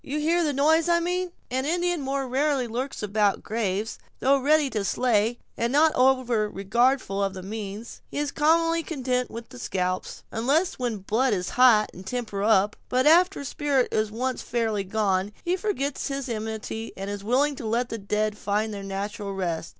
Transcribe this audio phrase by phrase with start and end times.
[0.03, 3.99] you hear the noise I mean!" "An Indian more rarely lurks about the graves.
[4.19, 9.29] Though ready to slay, and not over regardful of the means, he is commonly content
[9.29, 14.09] with the scalp, unless when blood is hot, and temper up; but after spirit is
[14.09, 18.73] once fairly gone, he forgets his enmity, and is willing to let the dead find
[18.73, 19.69] their natural rest.